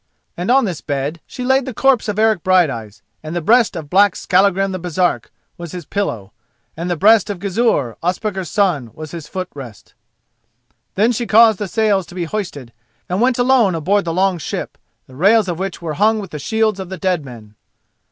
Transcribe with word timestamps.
And 0.35 0.49
on 0.49 0.65
this 0.65 0.81
bed 0.81 1.21
she 1.27 1.45
laid 1.45 1.65
the 1.67 1.75
corpse 1.75 2.07
of 2.09 2.17
Eric 2.17 2.41
Brighteyes, 2.41 3.03
and 3.21 3.35
the 3.35 3.39
breast 3.39 3.75
of 3.75 3.87
black 3.87 4.15
Skallagrim 4.15 4.71
the 4.71 4.79
Baresark 4.79 5.31
was 5.59 5.73
his 5.73 5.85
pillow, 5.85 6.33
and 6.75 6.89
the 6.89 6.97
breast 6.97 7.29
of 7.29 7.37
Gizur, 7.37 7.95
Ospakar's 8.01 8.49
son, 8.49 8.89
was 8.95 9.11
his 9.11 9.27
foot 9.27 9.47
rest. 9.53 9.93
Then 10.95 11.11
she 11.11 11.27
caused 11.27 11.59
the 11.59 11.67
sails 11.67 12.07
to 12.07 12.15
be 12.15 12.23
hoisted, 12.25 12.73
and 13.07 13.21
went 13.21 13.37
alone 13.37 13.75
aboard 13.75 14.05
the 14.05 14.11
long 14.11 14.39
ship, 14.39 14.75
the 15.05 15.15
rails 15.15 15.47
of 15.47 15.59
which 15.59 15.83
were 15.83 15.93
hung 15.93 16.17
with 16.17 16.31
the 16.31 16.39
shields 16.39 16.79
of 16.79 16.89
the 16.89 16.97
dead 16.97 17.23
men. 17.23 17.53